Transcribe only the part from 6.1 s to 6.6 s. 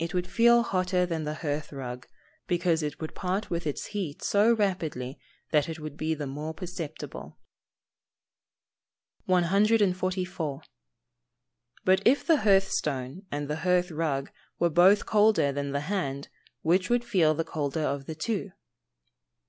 the more